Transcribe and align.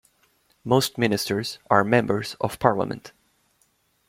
Most 0.63 0.97
ministers 0.97 1.59
are 1.69 1.83
members 1.83 2.35
of 2.41 2.57
Parliament. 2.57 3.11